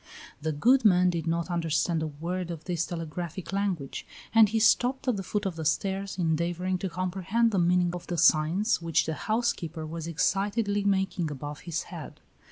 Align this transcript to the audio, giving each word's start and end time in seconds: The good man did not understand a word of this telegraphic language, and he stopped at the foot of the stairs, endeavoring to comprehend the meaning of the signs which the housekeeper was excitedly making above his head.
The 0.41 0.51
good 0.51 0.83
man 0.83 1.11
did 1.11 1.27
not 1.27 1.51
understand 1.51 2.01
a 2.01 2.07
word 2.07 2.49
of 2.49 2.63
this 2.63 2.87
telegraphic 2.87 3.53
language, 3.53 4.03
and 4.33 4.49
he 4.49 4.57
stopped 4.57 5.07
at 5.07 5.15
the 5.15 5.21
foot 5.21 5.45
of 5.45 5.57
the 5.57 5.63
stairs, 5.63 6.17
endeavoring 6.17 6.79
to 6.79 6.89
comprehend 6.89 7.51
the 7.51 7.59
meaning 7.59 7.91
of 7.93 8.07
the 8.07 8.17
signs 8.17 8.81
which 8.81 9.05
the 9.05 9.13
housekeeper 9.13 9.85
was 9.85 10.07
excitedly 10.07 10.83
making 10.83 11.29
above 11.29 11.59
his 11.59 11.83
head. 11.83 12.19